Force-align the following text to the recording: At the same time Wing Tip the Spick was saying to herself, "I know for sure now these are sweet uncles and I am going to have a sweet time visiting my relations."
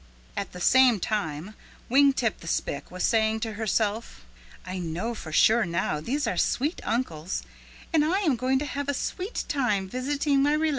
At 0.35 0.51
the 0.51 0.59
same 0.59 0.99
time 0.99 1.53
Wing 1.87 2.11
Tip 2.13 2.39
the 2.39 2.47
Spick 2.47 2.89
was 2.89 3.03
saying 3.03 3.41
to 3.41 3.53
herself, 3.53 4.25
"I 4.65 4.79
know 4.79 5.13
for 5.13 5.31
sure 5.31 5.63
now 5.63 5.99
these 6.01 6.25
are 6.25 6.37
sweet 6.37 6.81
uncles 6.83 7.43
and 7.93 8.03
I 8.03 8.21
am 8.21 8.35
going 8.35 8.57
to 8.57 8.65
have 8.65 8.89
a 8.89 8.95
sweet 8.95 9.43
time 9.47 9.87
visiting 9.87 10.41
my 10.41 10.53
relations." 10.53 10.69